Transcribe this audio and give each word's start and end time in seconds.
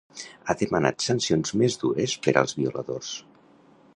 Ha 0.45 0.53
demanat 0.61 1.05
sancions 1.07 1.53
més 1.63 1.77
dures 1.85 2.17
per 2.25 2.35
als 2.43 2.57
violadors. 2.63 3.13